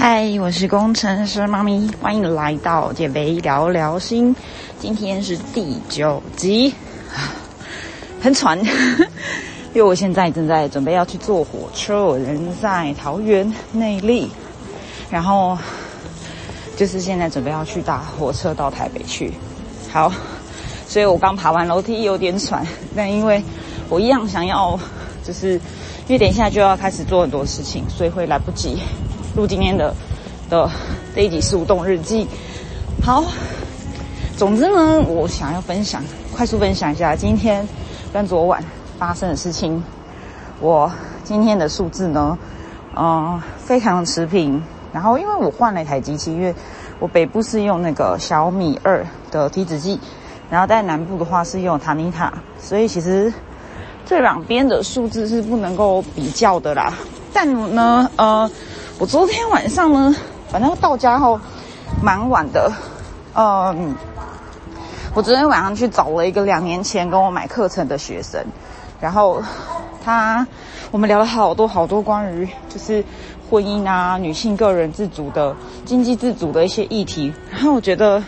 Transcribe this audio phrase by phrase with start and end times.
[0.00, 4.36] 嗨，我是工程师妈咪，欢迎来到减肥聊聊心。
[4.78, 6.72] 今天是第九集，
[8.22, 8.56] 很喘，
[9.74, 14.28] 因为我现在正在准备要去坐火车，我人在桃园内坜，
[15.10, 15.58] 然后
[16.76, 19.32] 就是现在准备要去搭火车到台北去。
[19.90, 20.12] 好，
[20.86, 23.42] 所以我刚爬完楼梯有点喘，但因为
[23.88, 24.78] 我一样想要，
[25.24, 25.54] 就是
[26.06, 28.78] 因为等一下就要开始做很多事情，所以会来不及。
[29.38, 29.94] 录今天的
[30.50, 30.68] 的
[31.14, 32.26] 这一集速动日记。
[33.04, 33.22] 好，
[34.36, 36.02] 总之呢，我想要分享，
[36.34, 37.64] 快速分享一下今天
[38.12, 38.60] 跟昨晚
[38.98, 39.80] 发生的事情。
[40.58, 40.90] 我
[41.22, 42.36] 今天的数字呢，
[42.96, 44.60] 嗯，非常持平。
[44.92, 46.52] 然后因为我换了一台机器，因为
[46.98, 50.00] 我北部是用那个小米二的体脂计，
[50.50, 53.32] 然后在南部的话是用塔尼塔，所以其实
[54.04, 56.92] 这两边的数字是不能够比较的啦。
[57.32, 58.50] 但呢，呃。
[59.00, 60.16] 我昨天晚上呢，
[60.48, 61.38] 反正到家后
[62.02, 62.72] 蛮晚的，
[63.32, 63.94] 嗯，
[65.14, 68.44] 我昨天晚上去找了一个两年前跟我买课程的学生，
[69.00, 69.40] 然后
[70.04, 70.44] 他
[70.90, 73.04] 我们聊了好多好多关于就是
[73.48, 78.20] 婚姻啊、女性个人自主的经济自主的一些议题，然后我觉得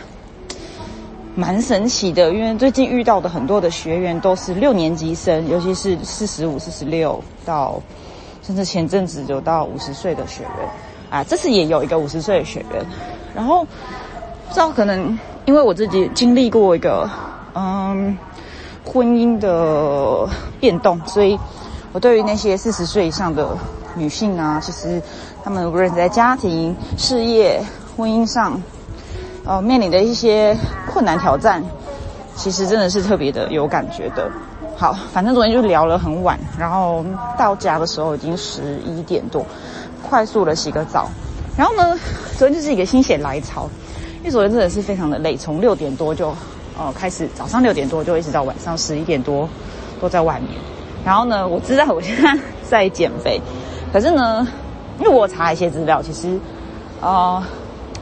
[1.35, 7.81] 蛮神奇的，因为最近遇到的很多的学员都是六年级生，尤其是四十五、四十六到。
[8.41, 10.69] 甚至前阵子有到五十岁的学员，
[11.09, 12.85] 啊，这次也有一个五十岁的学员，
[13.35, 17.09] 然后不知道可能因为我自己经历过一个
[17.53, 18.17] 嗯
[18.83, 20.27] 婚姻的
[20.59, 21.39] 变动，所以
[21.93, 23.55] 我对于那些四十岁以上的
[23.95, 25.01] 女性啊，其实
[25.43, 27.63] 她们无论在家庭、事业、
[27.95, 28.59] 婚姻上，
[29.45, 30.57] 呃面临的一些
[30.91, 31.63] 困难挑战，
[32.35, 34.31] 其实真的是特别的有感觉的。
[34.81, 37.05] 好，反正昨天就聊了很晚，然后
[37.37, 39.45] 到家的时候已经十一点多，
[40.01, 41.07] 快速的洗个澡，
[41.55, 41.95] 然后呢，
[42.35, 43.69] 昨天就是一个心血来潮，
[44.21, 46.33] 因为昨天真的是非常的累，从六点多就，
[46.79, 49.47] 呃，开始早上六点多就一直到晚上十一点多
[50.01, 50.59] 都在外面，
[51.05, 52.35] 然后呢，我知道我现在
[52.67, 53.39] 在减肥，
[53.93, 54.47] 可是呢，
[54.97, 56.39] 因为我查一些资料，其实，
[57.01, 57.39] 呃，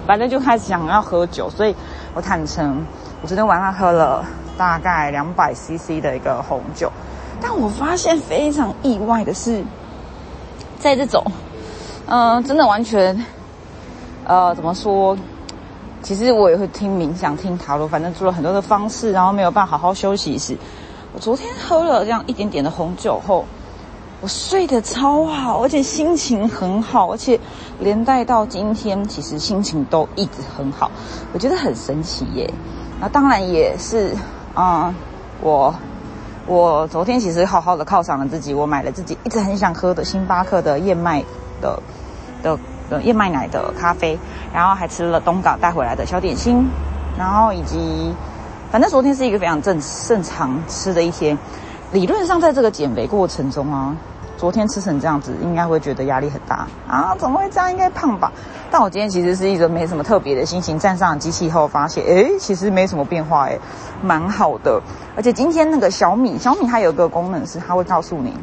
[0.07, 1.75] 反正就开始想要喝酒，所以
[2.13, 2.85] 我坦诚，
[3.21, 4.23] 我昨天晚上喝了。
[4.59, 6.91] 大概两百 CC 的一个红酒，
[7.39, 9.63] 但我发现非常意外的是，
[10.77, 11.23] 在这种，
[12.05, 13.25] 嗯，真的完全，
[14.25, 15.17] 呃，怎么说？
[16.03, 20.57] 其实我也会听冥想、听塔罗，反正做了很多的方式，然后没有办法好好休息时，
[21.13, 23.45] 我昨天喝了这样一点点的红酒后，
[24.19, 27.39] 我睡得超好，而且心情很好，而且
[27.79, 30.91] 连带到今天，其实心情都一直很好，
[31.31, 32.53] 我觉得很神奇耶。
[32.99, 34.13] 那当然也是。
[34.59, 34.93] 啊，
[35.39, 35.73] 我
[36.45, 41.23] 我昨天其实好好的犒赏了自己，我买了自己一直很想喝的星巴克的燕麦
[41.61, 41.81] 的
[42.43, 42.59] 的
[42.89, 44.19] 的燕麦奶的咖啡，
[44.53, 46.67] 然后还吃了东港带回来的小点心，
[47.17, 48.13] 然后以及
[48.69, 51.37] 反正昨天是一个非常正正常吃的一天。
[51.93, 53.95] 理论上，在这个减肥过程中啊。
[54.39, 57.13] 昨天吃成这样子，应该会觉得压力很大啊！
[57.19, 57.69] 怎么会这样？
[57.69, 58.31] 应该胖吧？
[58.71, 63.59] 但我今天其实是一个没什么特别的心情，站上机器后发现，哎，其实没什么变化，哎，
[64.01, 64.81] 蛮好的。
[65.17, 68.33] 而且今天那个小米，小米它有个功能是，它会告诉你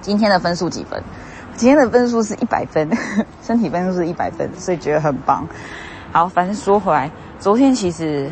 [0.00, 1.02] 今天的分数几分。
[1.56, 2.88] 今天的分数是一百分，
[3.42, 5.44] 身体分数是一百分，所以觉得很棒。
[6.12, 8.30] 好，反正说回来，昨天其实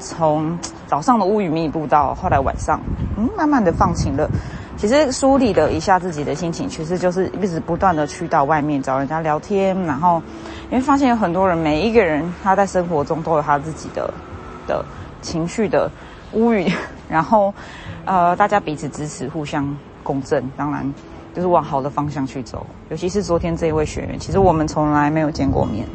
[0.00, 2.80] 从早上的乌云密布到后来晚上，
[3.16, 4.28] 嗯，慢慢的放晴了。
[4.80, 10.22] 其实梳理了一下自己的心情，其实就是一直不断的去到外面找人家聊天，然后
[10.70, 14.10] 因为发现有很多人，每一个人他在生活中都有他自己的
[14.66, 14.82] 的
[15.20, 15.90] 情绪的
[16.32, 16.66] 乌云，
[17.10, 17.52] 然后
[18.06, 20.94] 呃大家彼此支持，互相共振，当然
[21.34, 22.66] 就是往好的方向去走。
[22.88, 25.86] 尤其是昨天这一位学员，其实我们从来没有见过面，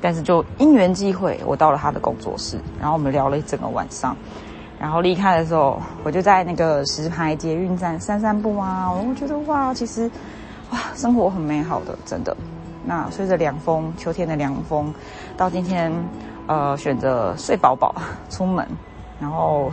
[0.00, 4.16] 但是就因缘际会，我到了他的工作室，然后我们聊了一整个晚上。
[4.78, 10.10] 然后离开的时候，我就在那个石牌捷运站散散步啊，我觉得哇，其实
[10.70, 12.36] 哇，生活很美好的，真的。
[12.84, 14.92] 那随着凉风，秋天的凉风，
[15.36, 15.92] 到今天，
[16.46, 17.94] 呃，选择睡饱饱
[18.30, 18.66] 出门，
[19.18, 19.72] 然后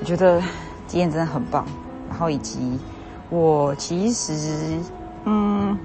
[0.00, 0.40] 我觉得
[0.86, 1.64] 今天真的很棒。
[2.10, 2.78] 然后以及
[3.30, 4.78] 我其实
[5.24, 5.78] 嗯，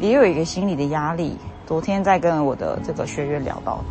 [0.00, 1.38] 也有一个心理的压力。
[1.66, 3.82] 昨天在跟我的这个学员聊到，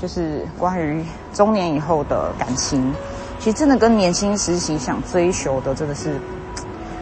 [0.00, 2.94] 就是关于中年以后的感情。
[3.38, 6.12] 其实真的跟年轻时期想追求的，真的是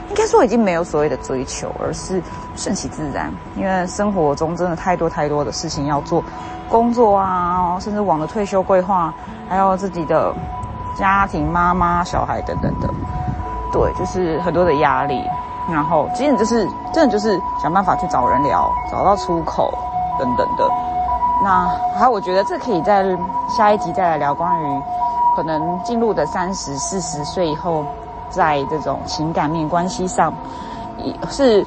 [0.09, 2.21] 应该说已经没有所谓的追求，而是
[2.57, 3.33] 顺其自然。
[3.57, 6.23] 因为生活中真的太多太多的事情要做，
[6.69, 9.15] 工作啊，甚至往的退休规划，
[9.49, 10.35] 还有自己的
[10.99, 12.89] 家庭、妈妈、小孩等等的，
[13.73, 15.23] 对，就是很多的压力。
[15.71, 19.73] 然后，其实就是真的就是想办法去找人聊，找到出口，
[20.19, 20.69] 等等的。
[21.45, 23.05] 那还有，我觉得这可以在
[23.49, 24.83] 下一集再来聊关于
[25.35, 27.85] 可能进入的三十四十岁以后，
[28.31, 30.33] 在这种情感面关系上，
[31.03, 31.65] 也是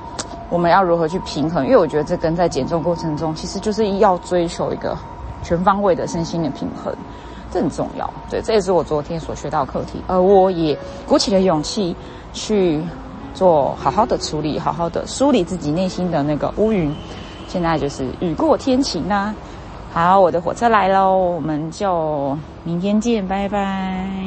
[0.49, 1.65] 我们要如何去平衡？
[1.65, 4.97] 因为我觉得这跟在减重过程中，其实就是要追求一个
[5.43, 6.95] 全方位的身心的平衡，
[7.51, 8.09] 这很重要。
[8.29, 10.77] 对，这也是我昨天所学到的课题，而我也
[11.07, 11.95] 鼓起了勇气
[12.33, 12.83] 去
[13.33, 16.95] 做好好的处理，好好的梳理自己内心的那个乌云。
[17.47, 19.33] 现在就是雨过天晴啦。
[19.95, 24.24] 好，我的火车来喽，我们就明天见，拜拜。